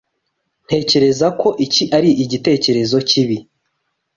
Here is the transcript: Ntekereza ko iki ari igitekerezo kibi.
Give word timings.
Ntekereza 0.65 1.27
ko 1.39 1.47
iki 1.65 1.83
ari 1.97 2.09
igitekerezo 2.23 2.97
kibi. 3.09 3.37